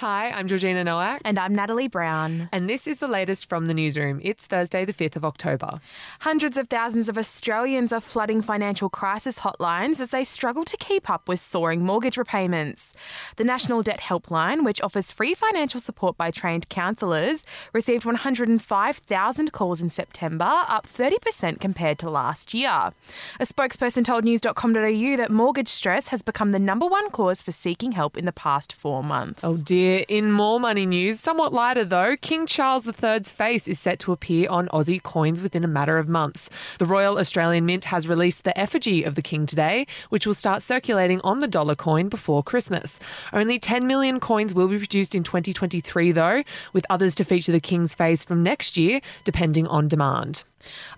[0.00, 1.22] Hi, I'm Georgina Nowak.
[1.24, 2.50] And I'm Natalie Brown.
[2.52, 4.20] And this is the latest from the newsroom.
[4.22, 5.80] It's Thursday, the 5th of October.
[6.20, 11.08] Hundreds of thousands of Australians are flooding financial crisis hotlines as they struggle to keep
[11.08, 12.92] up with soaring mortgage repayments.
[13.36, 19.80] The National Debt Helpline, which offers free financial support by trained counsellors, received 105,000 calls
[19.80, 22.90] in September, up 30% compared to last year.
[23.40, 27.92] A spokesperson told news.com.au that mortgage stress has become the number one cause for seeking
[27.92, 29.42] help in the past four months.
[29.42, 29.85] Oh dear.
[29.86, 34.48] In more money news, somewhat lighter though, King Charles III's face is set to appear
[34.48, 36.50] on Aussie coins within a matter of months.
[36.78, 40.62] The Royal Australian Mint has released the effigy of the King today, which will start
[40.62, 42.98] circulating on the dollar coin before Christmas.
[43.32, 46.42] Only 10 million coins will be produced in 2023 though,
[46.72, 50.42] with others to feature the King's face from next year, depending on demand.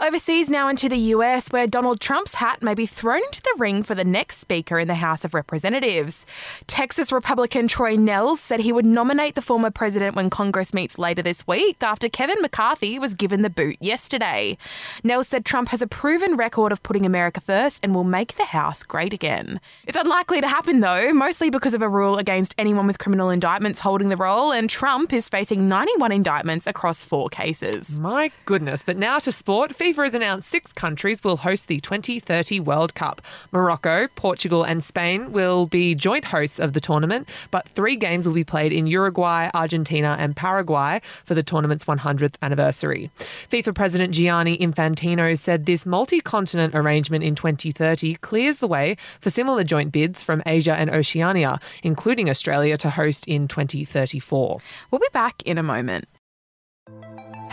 [0.00, 3.82] Overseas now into the US, where Donald Trump's hat may be thrown into the ring
[3.82, 6.24] for the next Speaker in the House of Representatives.
[6.66, 11.22] Texas Republican Troy Nehls said he would nominate the former president when Congress meets later
[11.22, 14.56] this week after Kevin McCarthy was given the boot yesterday.
[15.04, 18.44] Nehls said Trump has a proven record of putting America first and will make the
[18.44, 19.60] House great again.
[19.86, 23.80] It's unlikely to happen, though, mostly because of a rule against anyone with criminal indictments
[23.80, 28.00] holding the role, and Trump is facing 91 indictments across four cases.
[28.00, 28.82] My goodness.
[28.82, 29.57] But now to sport.
[29.66, 33.20] FIFA has announced six countries will host the 2030 World Cup.
[33.50, 38.34] Morocco, Portugal, and Spain will be joint hosts of the tournament, but three games will
[38.34, 43.10] be played in Uruguay, Argentina, and Paraguay for the tournament's 100th anniversary.
[43.50, 49.30] FIFA President Gianni Infantino said this multi continent arrangement in 2030 clears the way for
[49.30, 54.60] similar joint bids from Asia and Oceania, including Australia, to host in 2034.
[54.92, 56.06] We'll be back in a moment.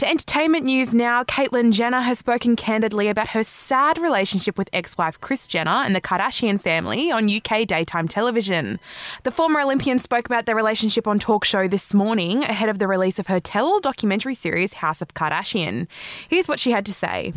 [0.00, 4.96] To entertainment news now, Caitlyn Jenner has spoken candidly about her sad relationship with ex
[4.96, 8.80] wife Kris Jenner and the Kardashian family on UK daytime television.
[9.24, 12.88] The former Olympian spoke about their relationship on talk show this morning ahead of the
[12.88, 15.86] release of her tell all documentary series House of Kardashian.
[16.30, 17.34] Here's what she had to say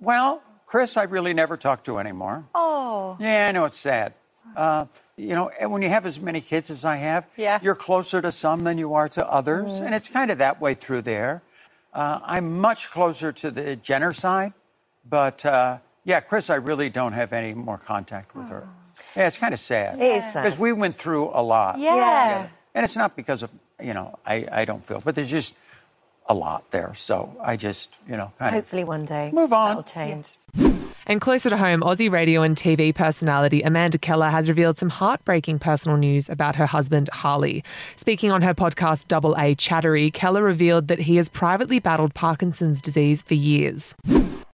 [0.00, 2.44] Well, Kris, I really never talk to anymore.
[2.56, 3.18] Oh.
[3.20, 4.14] Yeah, I know it's sad.
[4.56, 7.60] Uh, you know, when you have as many kids as I have, Yeah.
[7.62, 9.74] you're closer to some than you are to others.
[9.80, 9.86] Mm.
[9.86, 11.42] And it's kind of that way through there.
[11.92, 14.52] Uh, I'm much closer to the Jenner side,
[15.08, 18.68] but uh, yeah, Kris, I really don't have any more contact with her.
[19.16, 20.00] Yeah, it's kind of sad.
[20.00, 20.42] It is sad.
[20.44, 21.78] Because we went through a lot.
[21.78, 21.96] Yeah.
[21.96, 22.48] Yeah.
[22.74, 23.50] And it's not because of,
[23.82, 25.56] you know, I, I don't feel, but there's just
[26.26, 26.94] a lot there.
[26.94, 29.30] So I just, you know, kind Hopefully one day.
[29.32, 29.68] Move on.
[29.68, 30.38] That'll change.
[31.10, 35.58] And closer to home, Aussie radio and TV personality Amanda Keller has revealed some heartbreaking
[35.58, 37.64] personal news about her husband, Harley.
[37.96, 42.80] Speaking on her podcast, Double A Chattery, Keller revealed that he has privately battled Parkinson's
[42.80, 43.96] disease for years.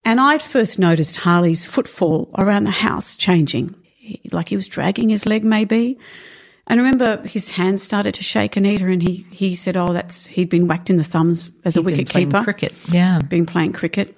[0.06, 3.74] And I'd first noticed Harley's footfall around the house changing,
[4.31, 5.97] like he was dragging his leg maybe.
[6.68, 10.28] And I remember his hands started to shake, Anita, and he, he said, oh, that's,
[10.28, 12.44] he'd been whacked in the thumbs as a He'd been wicket playing keeper.
[12.44, 13.18] cricket, yeah.
[13.22, 14.16] Been playing cricket.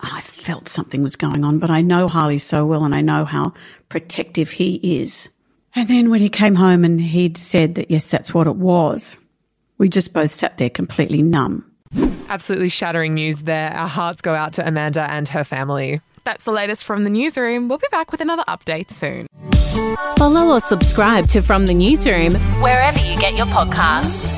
[0.00, 3.00] And I felt something was going on, but I know Harley so well and I
[3.00, 3.52] know how
[3.88, 5.28] protective he is.
[5.74, 9.18] And then when he came home and he'd said that, yes, that's what it was,
[9.76, 11.64] we just both sat there completely numb.
[12.28, 13.70] Absolutely shattering news there.
[13.70, 16.00] Our hearts go out to Amanda and her family.
[16.24, 17.68] That's the latest from the newsroom.
[17.68, 19.26] We'll be back with another update soon.
[20.16, 24.37] Follow or subscribe to From the Newsroom wherever you get your podcasts.